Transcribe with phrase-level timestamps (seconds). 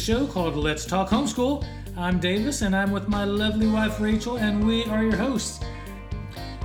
[0.00, 1.62] show called Let's Talk Homeschool.
[1.94, 5.60] I'm Davis, and I'm with my lovely wife Rachel, and we are your hosts.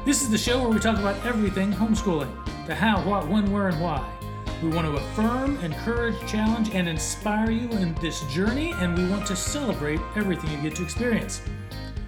[0.06, 2.32] This is the show where we talk about everything homeschooling
[2.66, 4.10] the how, what, when, where, and why.
[4.64, 9.26] We want to affirm, encourage, challenge, and inspire you in this journey, and we want
[9.28, 11.42] to celebrate everything you get to experience.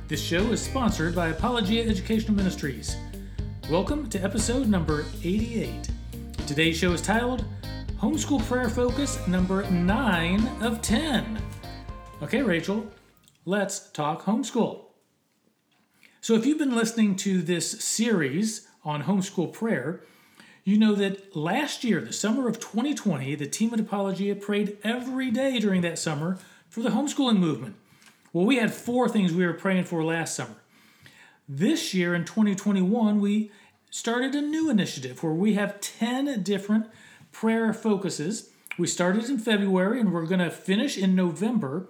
[0.07, 2.95] This show is sponsored by Apologia Educational Ministries.
[3.69, 5.89] Welcome to episode number 88.
[6.47, 7.43] Today's show is titled
[7.99, 11.41] Homeschool Prayer Focus number 9 of 10.
[12.21, 12.85] Okay, Rachel,
[13.43, 14.85] let's talk homeschool.
[16.21, 20.03] So, if you've been listening to this series on homeschool prayer,
[20.63, 25.31] you know that last year, the summer of 2020, the team at Apologia prayed every
[25.31, 26.37] day during that summer
[26.69, 27.77] for the homeschooling movement.
[28.31, 30.57] Well, we had four things we were praying for last summer.
[31.49, 33.51] This year in 2021, we
[33.89, 36.85] started a new initiative where we have 10 different
[37.39, 38.49] prayer focuses.
[38.79, 41.87] We started in February and we're going to finish in November.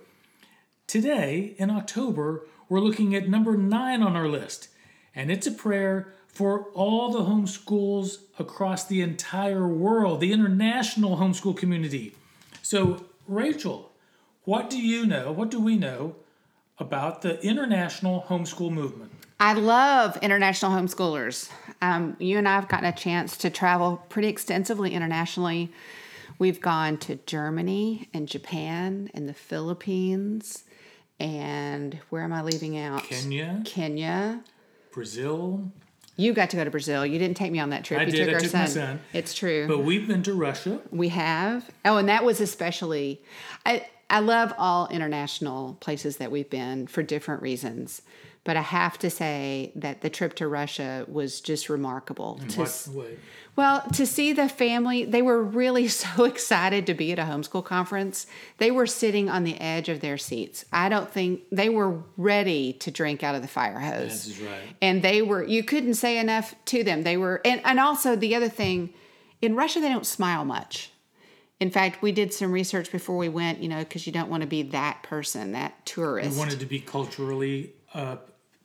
[0.88, 4.68] Today, in October, we're looking at number nine on our list,
[5.16, 11.56] and it's a prayer for all the homeschools across the entire world, the international homeschool
[11.56, 12.14] community.
[12.62, 13.94] So, Rachel,
[14.44, 15.31] what do you know?
[15.31, 16.18] What do we know
[16.78, 19.17] about the international homeschool movement?
[19.40, 21.50] I love international homeschoolers.
[21.82, 25.72] Um, you and I have gotten a chance to travel pretty extensively internationally.
[26.40, 30.64] We've gone to Germany and Japan and the Philippines.
[31.20, 33.04] And where am I leaving out?
[33.04, 34.42] Kenya, Kenya.
[34.92, 35.72] Brazil.
[36.16, 37.06] You got to go to Brazil.
[37.06, 38.00] You didn't take me on that trip.
[38.00, 38.26] I you did.
[38.26, 38.62] took I our took son.
[38.62, 39.00] my son.
[39.14, 39.68] It's true.
[39.68, 40.80] But we've been to Russia.
[40.92, 41.70] We have.
[41.86, 43.22] Oh, and that was especially.
[43.66, 48.02] I I love all international places that we've been for different reasons,
[48.48, 52.40] but I have to say that the trip to Russia was just remarkable.
[52.42, 53.17] In to what way?
[53.58, 57.66] well, to see the family, they were really so excited to be at a homeschool
[57.66, 58.25] conference.
[58.58, 60.64] They were sitting on the edge of their seats.
[60.72, 64.40] I don't think they were ready to drink out of the fire hose This is
[64.40, 64.62] right.
[64.81, 68.34] and they were you couldn't say enough to them they were and, and also the
[68.34, 68.94] other thing
[69.41, 70.91] in russia they don't smile much
[71.59, 74.41] in fact we did some research before we went you know because you don't want
[74.41, 78.18] to be that person that tourist We wanted to be culturally uh,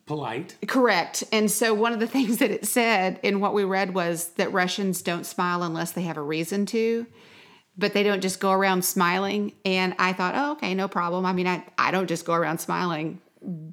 [0.05, 0.55] polite.
[0.67, 4.29] correct and so one of the things that it said in what we read was
[4.33, 7.05] that russians don't smile unless they have a reason to
[7.77, 11.33] but they don't just go around smiling and i thought oh okay no problem i
[11.33, 13.19] mean i, I don't just go around smiling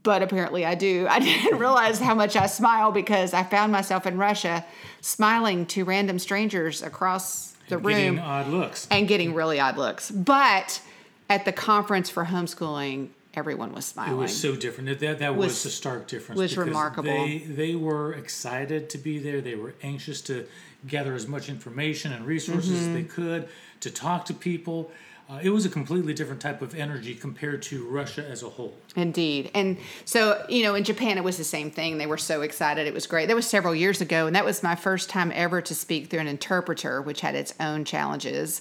[0.02, 1.06] but apparently I do.
[1.10, 4.64] I didn't realize how much I smile because I found myself in Russia
[5.00, 8.88] smiling to random strangers across the Getting room odd looks.
[8.90, 10.10] and getting really odd looks.
[10.10, 10.82] But
[11.28, 14.12] at the conference for homeschooling, everyone was smiling.
[14.14, 15.00] It was so different.
[15.00, 16.38] That that was, Was- a stark difference.
[16.40, 17.10] was remarkable.
[17.12, 19.40] They they were excited to be there.
[19.40, 20.46] They were anxious to
[20.86, 22.94] gather as much information and resources as Mm-hmm.
[22.94, 23.48] they could
[23.80, 24.90] to talk to people.
[25.30, 28.74] Uh, it was a completely different type of energy compared to Russia as a whole.
[28.96, 29.48] Indeed.
[29.54, 31.98] And so, you know, in Japan, it was the same thing.
[31.98, 32.88] They were so excited.
[32.88, 33.26] It was great.
[33.26, 34.26] That was several years ago.
[34.26, 37.54] And that was my first time ever to speak through an interpreter, which had its
[37.60, 38.60] own challenges.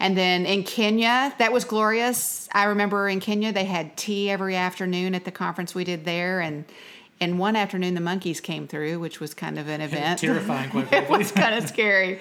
[0.00, 2.48] And then in Kenya, that was glorious.
[2.52, 6.40] I remember in Kenya, they had tea every afternoon at the conference we did there.
[6.40, 6.64] And
[7.20, 10.20] and one afternoon, the monkeys came through, which was kind of an event.
[10.20, 12.20] Terrifying, quite it was kind of scary.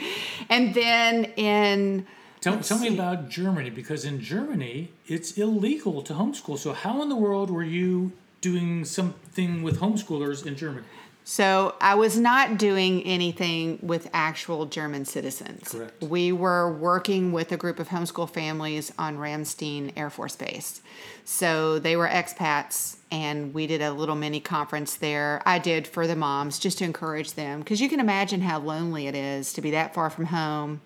[0.50, 2.08] And then in
[2.42, 6.58] Tell, tell me about Germany because in Germany it's illegal to homeschool.
[6.58, 8.12] So how in the world were you
[8.42, 10.86] doing something with homeschoolers in Germany?
[11.30, 15.74] So I was not doing anything with actual German citizens.
[15.74, 16.02] Correct.
[16.02, 20.82] We were working with a group of homeschool families on Ramstein Air Force Base.
[21.26, 25.42] So they were expats, and we did a little mini conference there.
[25.46, 29.08] I did for the moms just to encourage them because you can imagine how lonely
[29.08, 30.80] it is to be that far from home.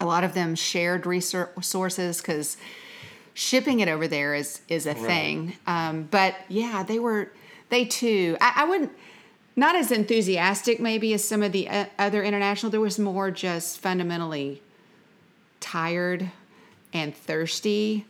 [0.00, 2.56] A lot of them shared resources because
[3.34, 5.54] shipping it over there is is a thing.
[5.66, 7.32] Um, but yeah, they were
[7.68, 8.36] they too.
[8.40, 8.92] I, I wouldn't
[9.56, 12.70] not as enthusiastic maybe as some of the uh, other international.
[12.70, 14.62] There was more just fundamentally
[15.60, 16.30] tired
[16.92, 18.06] and thirsty,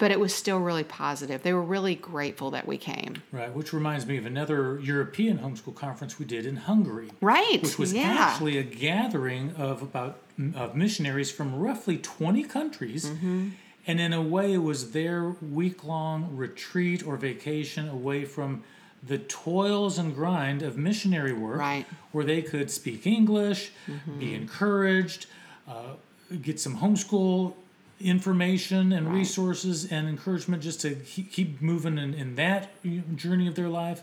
[0.00, 1.42] but it was still really positive.
[1.42, 3.22] They were really grateful that we came.
[3.30, 7.10] Right, which reminds me of another European homeschool conference we did in Hungary.
[7.20, 7.62] Right.
[7.62, 8.04] Which was yeah.
[8.18, 10.18] actually a gathering of about
[10.56, 13.04] of missionaries from roughly 20 countries.
[13.04, 13.50] Mm-hmm.
[13.86, 18.64] And in a way, it was their week long retreat or vacation away from
[19.06, 21.84] the toils and grind of missionary work, Right.
[21.84, 21.96] Mm-hmm.
[22.12, 23.72] where they could speak English,
[24.18, 25.26] be encouraged,
[25.68, 25.94] uh,
[26.40, 27.54] get some homeschool
[28.00, 32.70] information and resources and encouragement just to keep, keep moving in, in that
[33.16, 34.02] journey of their life.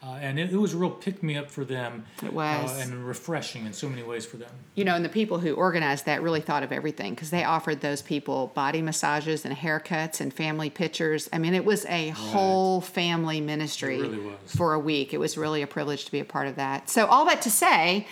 [0.00, 2.04] Uh, and it, it, was a real pick me up for them.
[2.22, 2.70] It was.
[2.70, 4.50] Uh, and refreshing in so many ways for them.
[4.76, 7.80] You know, and the people who organized that really thought of everything because they offered
[7.80, 11.28] those people body massages and haircuts and family pictures.
[11.32, 12.10] I mean, it was a right.
[12.10, 15.12] whole family ministry really for a week.
[15.12, 16.88] It was really a privilege to be a part of that.
[16.88, 18.06] So, all that to say,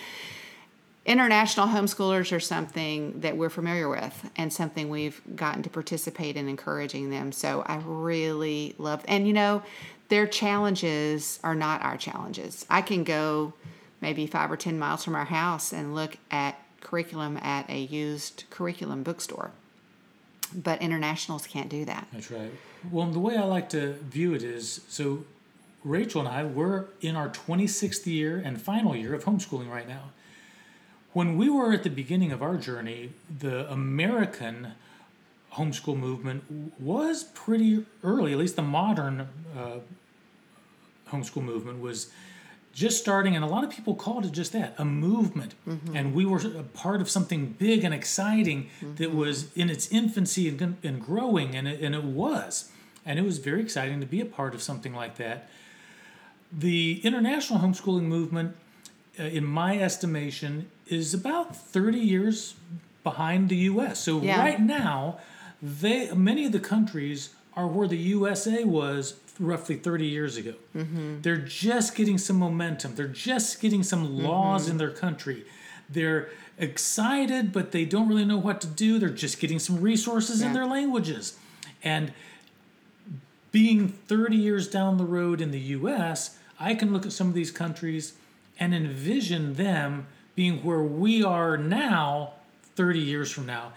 [1.07, 6.49] international homeschoolers are something that we're familiar with and something we've gotten to participate in
[6.49, 7.31] encouraging them.
[7.31, 9.63] So I really love and you know
[10.09, 12.65] their challenges are not our challenges.
[12.69, 13.53] I can go
[14.01, 18.43] maybe 5 or 10 miles from our house and look at curriculum at a used
[18.49, 19.51] curriculum bookstore.
[20.53, 22.07] But internationals can't do that.
[22.13, 22.51] That's right.
[22.91, 25.25] Well, the way I like to view it is so
[25.83, 30.11] Rachel and I, we're in our 26th year and final year of homeschooling right now
[31.17, 33.09] when we were at the beginning of our journey,
[33.39, 34.73] the American
[35.53, 36.43] homeschool movement
[36.79, 39.27] was pretty early, at least the modern
[39.57, 39.79] uh,
[41.09, 42.11] homeschool movement was
[42.71, 45.55] just starting, and a lot of people called it just that a movement.
[45.67, 45.95] Mm-hmm.
[45.95, 48.93] And we were a part of something big and exciting mm-hmm.
[48.97, 52.69] that was in its infancy and, and growing, and it, and it was.
[53.07, 55.49] And it was very exciting to be a part of something like that.
[56.51, 58.55] The international homeschooling movement,
[59.17, 62.55] in my estimation, is about 30 years
[63.03, 63.99] behind the US.
[63.99, 64.39] So yeah.
[64.39, 65.19] right now,
[65.61, 70.53] they many of the countries are where the USA was roughly 30 years ago.
[70.75, 71.21] Mm-hmm.
[71.21, 72.95] They're just getting some momentum.
[72.95, 74.71] They're just getting some laws mm-hmm.
[74.71, 75.45] in their country.
[75.89, 78.99] They're excited, but they don't really know what to do.
[78.99, 80.47] They're just getting some resources yeah.
[80.47, 81.37] in their languages.
[81.83, 82.13] And
[83.51, 87.33] being 30 years down the road in the US, I can look at some of
[87.33, 88.13] these countries
[88.59, 92.33] and envision them being where we are now
[92.75, 93.73] 30 years from now.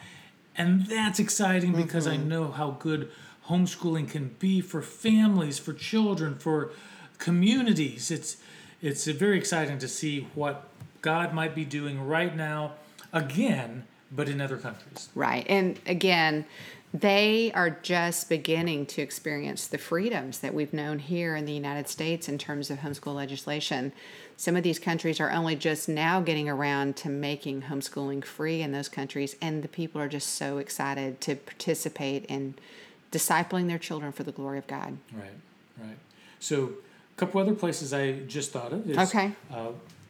[0.56, 2.22] And that's exciting because mm-hmm.
[2.22, 3.10] I know how good
[3.48, 6.70] homeschooling can be for families, for children, for
[7.18, 8.10] communities.
[8.10, 8.36] It's
[8.82, 10.68] it's very exciting to see what
[11.02, 12.72] God might be doing right now
[13.12, 15.10] again, but in other countries.
[15.14, 15.46] Right.
[15.48, 16.46] And again,
[16.92, 21.88] they are just beginning to experience the freedoms that we've known here in the United
[21.88, 23.92] States in terms of homeschool legislation.
[24.36, 28.72] Some of these countries are only just now getting around to making homeschooling free in
[28.72, 32.54] those countries, and the people are just so excited to participate in
[33.12, 34.96] discipling their children for the glory of God.
[35.12, 35.30] Right,
[35.78, 35.98] right.
[36.40, 36.72] So,
[37.16, 38.88] a couple other places I just thought of.
[38.90, 39.32] Is, okay.
[39.52, 39.68] Uh,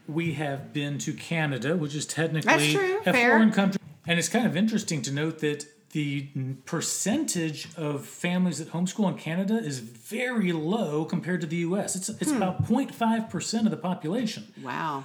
[0.09, 3.31] we have been to Canada, which is technically a Fair.
[3.31, 3.81] foreign country.
[4.06, 6.28] And it's kind of interesting to note that the
[6.66, 11.96] percentage of families that homeschool in Canada is very low compared to the U.S.
[11.96, 12.37] It's it's hmm.
[12.37, 14.52] about 0.5 percent of the population.
[14.62, 15.04] Wow.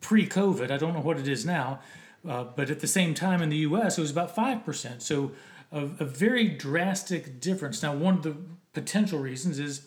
[0.00, 1.80] Pre-COVID, I don't know what it is now,
[2.28, 3.98] uh, but at the same time in the U.S.
[3.98, 5.02] it was about five percent.
[5.02, 5.32] So
[5.72, 7.82] a, a very drastic difference.
[7.82, 8.36] Now, one of the
[8.72, 9.86] potential reasons is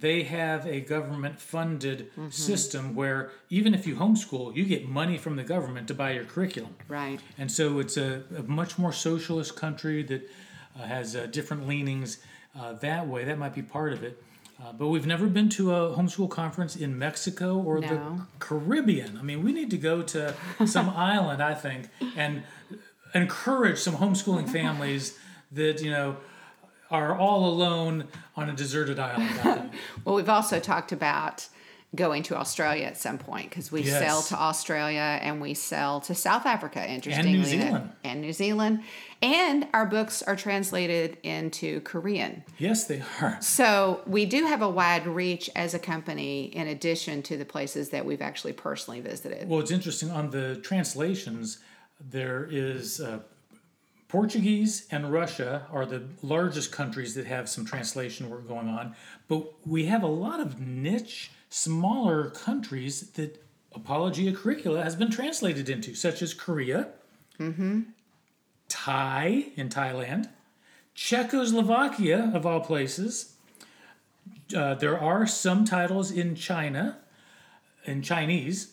[0.00, 2.30] they have a government funded mm-hmm.
[2.30, 6.24] system where even if you homeschool, you get money from the government to buy your
[6.24, 6.74] curriculum.
[6.88, 7.20] Right.
[7.36, 10.28] And so it's a, a much more socialist country that
[10.78, 12.18] uh, has uh, different leanings
[12.58, 13.24] uh, that way.
[13.24, 14.22] That might be part of it.
[14.60, 17.88] Uh, but we've never been to a homeschool conference in Mexico or no.
[17.88, 19.16] the Caribbean.
[19.16, 20.34] I mean, we need to go to
[20.66, 22.42] some island, I think, and
[23.14, 25.16] encourage some homeschooling families
[25.52, 26.16] that, you know,
[26.90, 29.70] are all alone on a deserted island.
[30.04, 31.48] well, we've also talked about
[31.94, 33.98] going to Australia at some point because we yes.
[33.98, 37.32] sell to Australia and we sell to South Africa, interestingly.
[37.32, 37.92] And New Zealand.
[38.04, 38.82] And New Zealand.
[39.22, 42.44] And our books are translated into Korean.
[42.58, 43.38] Yes, they are.
[43.40, 47.88] So we do have a wide reach as a company in addition to the places
[47.88, 49.48] that we've actually personally visited.
[49.48, 51.58] Well, it's interesting on the translations,
[52.00, 53.00] there is.
[53.00, 53.20] Uh,
[54.08, 58.96] Portuguese and Russia are the largest countries that have some translation work going on,
[59.28, 63.42] but we have a lot of niche, smaller countries that
[63.74, 66.88] Apologia Curricula has been translated into, such as Korea,
[67.38, 67.82] mm-hmm.
[68.68, 70.30] Thai in Thailand,
[70.94, 73.34] Czechoslovakia, of all places.
[74.56, 76.98] Uh, there are some titles in China,
[77.84, 78.72] in Chinese.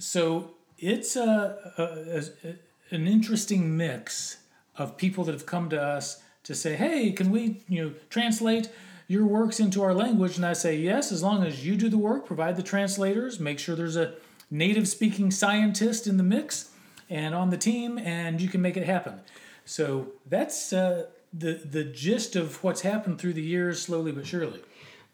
[0.00, 2.56] So it's a, a, a
[2.90, 4.38] an interesting mix
[4.78, 8.68] of people that have come to us to say, "Hey, can we, you know, translate
[9.08, 11.98] your works into our language?" And I say, "Yes, as long as you do the
[11.98, 14.14] work, provide the translators, make sure there's a
[14.50, 16.70] native speaking scientist in the mix
[17.08, 19.20] and on the team, and you can make it happen."
[19.64, 24.60] So that's uh, the the gist of what's happened through the years, slowly but surely.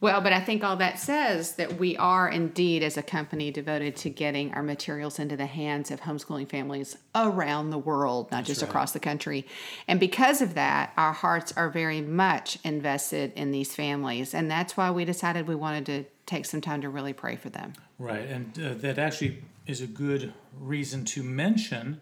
[0.02, 3.94] Well, but I think all that says that we are indeed, as a company, devoted
[3.98, 8.62] to getting our materials into the hands of homeschooling families around the world, not just
[8.62, 8.68] right.
[8.68, 9.46] across the country.
[9.86, 14.34] And because of that, our hearts are very much invested in these families.
[14.34, 17.50] And that's why we decided we wanted to take some time to really pray for
[17.50, 17.72] them.
[17.96, 22.00] Right, and uh, that actually is a good reason to mention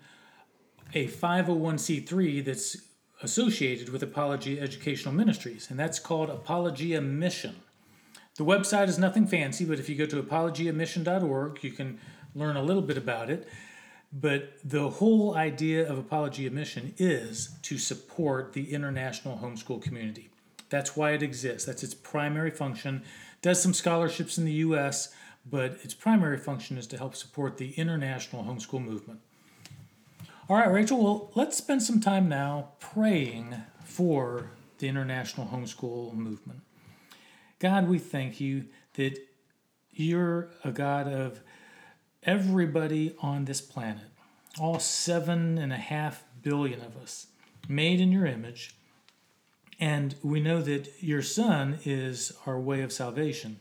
[0.95, 2.79] a 501c3 that's
[3.23, 7.57] associated with Apologia Educational Ministries, and that's called Apologia Mission.
[8.41, 12.01] The website is nothing fancy, but if you go to apologiamission.org, you can
[12.35, 13.47] learn a little bit about it.
[14.15, 20.31] But the whole idea of Apologia Mission is to support the international homeschool community.
[20.71, 21.67] That's why it exists.
[21.67, 23.03] That's its primary function.
[23.43, 25.13] Does some scholarships in the US,
[25.45, 29.21] but its primary function is to help support the international homeschool movement.
[30.49, 36.63] All right, Rachel, well, let's spend some time now praying for the international homeschool movement.
[37.61, 38.65] God, we thank you
[38.95, 39.19] that
[39.91, 41.43] you're a God of
[42.23, 44.07] everybody on this planet,
[44.59, 47.27] all seven and a half billion of us,
[47.69, 48.75] made in your image.
[49.79, 53.59] And we know that your Son is our way of salvation.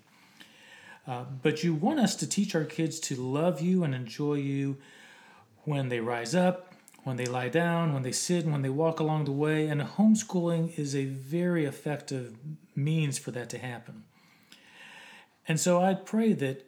[1.05, 4.77] Uh, but you want us to teach our kids to love you and enjoy you
[5.65, 9.25] when they rise up, when they lie down, when they sit, when they walk along
[9.25, 9.67] the way.
[9.67, 12.37] And homeschooling is a very effective
[12.83, 14.03] means for that to happen.
[15.47, 16.65] And so I pray that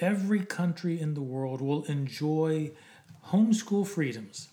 [0.00, 2.72] every country in the world will enjoy
[3.28, 4.48] homeschool freedoms.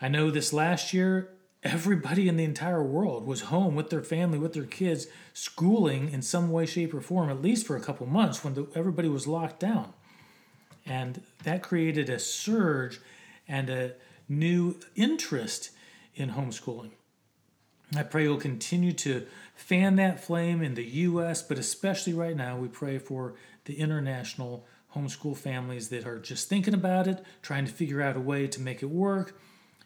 [0.00, 1.30] I know this last year,
[1.62, 6.22] everybody in the entire world was home with their family, with their kids, schooling in
[6.22, 9.26] some way, shape, or form, at least for a couple months when the, everybody was
[9.26, 9.92] locked down.
[10.86, 13.00] And that created a surge
[13.46, 13.92] and a
[14.28, 15.70] new interest
[16.14, 16.92] in homeschooling.
[17.96, 22.56] I pray you'll continue to fan that flame in the U.S., but especially right now,
[22.56, 27.72] we pray for the international homeschool families that are just thinking about it, trying to
[27.72, 29.38] figure out a way to make it work,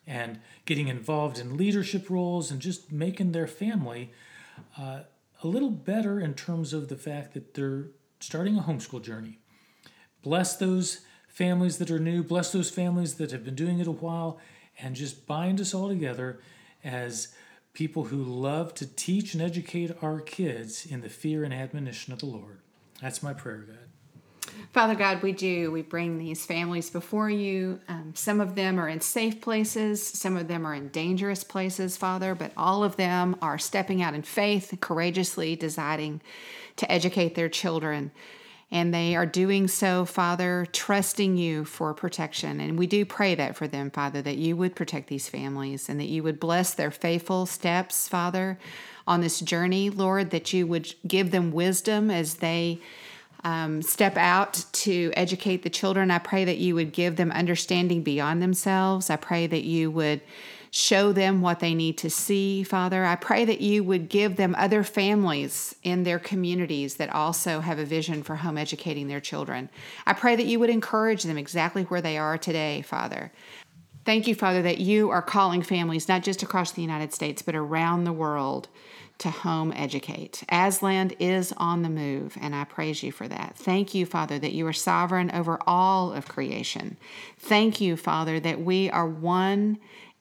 [0.07, 4.13] and getting involved in leadership roles and just making their family
[4.79, 5.01] uh,
[5.43, 7.89] a little better in terms of the fact that they're
[8.21, 9.39] starting a homeschool journey.
[10.23, 13.93] Bless those families that are new, bless those families that have been doing it a
[13.93, 14.39] while,
[14.79, 16.41] and just bind us all together
[16.83, 17.35] as
[17.75, 22.21] people who love to teach and educate our kids in the fear and admonition of
[22.21, 22.61] the Lord.
[23.03, 23.79] That's my prayer, God.
[24.73, 25.73] Father God, we do.
[25.73, 27.81] We bring these families before you.
[27.89, 31.97] Um, some of them are in safe places, some of them are in dangerous places,
[31.97, 36.21] Father, but all of them are stepping out in faith, courageously deciding
[36.77, 38.13] to educate their children.
[38.71, 42.61] And they are doing so, Father, trusting you for protection.
[42.61, 46.01] And we do pray that for them, Father, that you would protect these families and
[46.01, 48.59] that you would bless their faithful steps, Father,
[49.07, 52.81] on this journey, Lord, that you would give them wisdom as they
[53.45, 56.11] um, step out to educate the children.
[56.11, 59.11] I pray that you would give them understanding beyond themselves.
[59.11, 60.23] I pray that you would
[60.75, 63.05] show them what they need to see, Father.
[63.05, 67.79] I pray that you would give them other families in their communities that also have
[67.79, 69.69] a vision for home educating their children.
[70.05, 73.31] I pray that you would encourage them exactly where they are today, Father.
[74.05, 77.55] Thank you, Father, that you are calling families not just across the United States, but
[77.55, 78.67] around the world
[79.19, 80.43] to home educate.
[80.49, 83.55] Aslan is on the move, and I praise you for that.
[83.57, 86.97] Thank you, Father, that you are sovereign over all of creation.
[87.39, 89.79] Thank you, Father, that we are one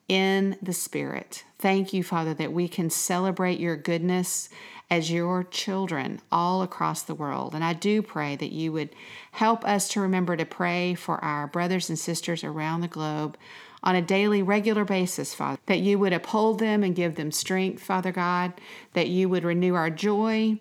[0.08, 1.44] in the Spirit.
[1.58, 4.48] Thank you, Father, that we can celebrate your goodness
[4.90, 7.54] as your children all across the world.
[7.54, 8.90] And I do pray that you would
[9.32, 13.38] help us to remember to pray for our brothers and sisters around the globe
[13.82, 17.82] on a daily, regular basis, Father, that you would uphold them and give them strength,
[17.82, 18.52] Father God,
[18.92, 20.58] that you would renew our joy,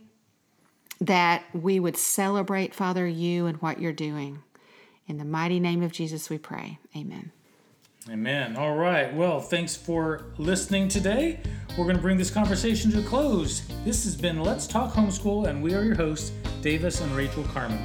[0.99, 4.43] that we would celebrate, Father, you and what you're doing.
[5.07, 6.79] In the mighty name of Jesus, we pray.
[6.95, 7.31] Amen.
[8.09, 8.57] Amen.
[8.57, 9.13] All right.
[9.13, 11.39] Well, thanks for listening today.
[11.77, 13.61] We're going to bring this conversation to a close.
[13.85, 17.79] This has been Let's Talk Homeschool, and we are your hosts, Davis and Rachel Carman.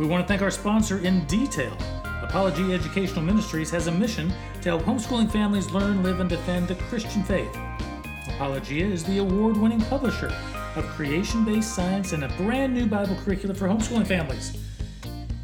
[0.00, 1.72] We want to thank our sponsor in detail.
[2.20, 6.74] Apologia Educational Ministries has a mission to help homeschooling families learn, live, and defend the
[6.74, 7.56] Christian faith.
[8.26, 10.34] Apologia is the award winning publisher
[10.74, 14.58] of creation based science and a brand new Bible curriculum for homeschooling families.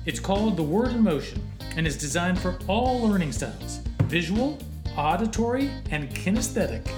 [0.04, 1.40] It's called The Word in Motion
[1.76, 4.58] and is designed for all learning styles visual,
[4.96, 6.88] auditory, and kinesthetic.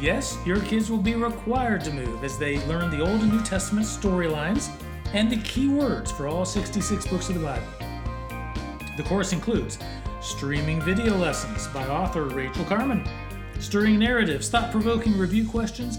[0.00, 3.42] Yes, your kids will be required to move as they learn the Old and New
[3.42, 4.70] Testament storylines
[5.12, 7.66] and the key words for all 66 books of the Bible.
[8.96, 9.78] The course includes
[10.20, 13.08] streaming video lessons by author Rachel Carman,
[13.60, 15.98] stirring narratives, thought provoking review questions,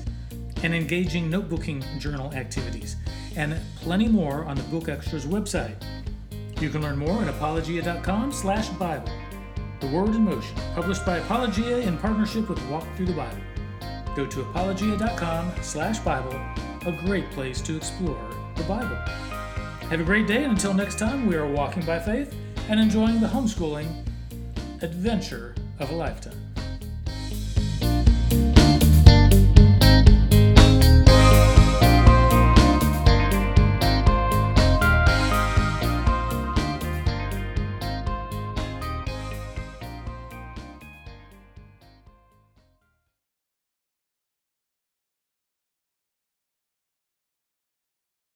[0.64, 2.96] and engaging notebooking journal activities,
[3.36, 5.76] and plenty more on the Book Extras website.
[6.60, 9.12] You can learn more at apologia.com slash Bible.
[9.86, 13.38] The Word in Motion, published by Apologia in partnership with Walk Thru the Bible.
[14.16, 16.34] Go to apologia.com slash Bible,
[16.88, 18.18] a great place to explore
[18.56, 18.96] the Bible.
[18.96, 22.34] Have a great day, and until next time, we are walking by faith
[22.68, 23.88] and enjoying the homeschooling
[24.82, 26.45] adventure of a lifetime.